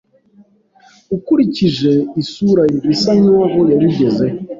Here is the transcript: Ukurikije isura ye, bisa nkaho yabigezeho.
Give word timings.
Ukurikije 1.15 1.91
isura 2.21 2.63
ye, 2.71 2.77
bisa 2.87 3.11
nkaho 3.21 3.59
yabigezeho. 3.71 4.37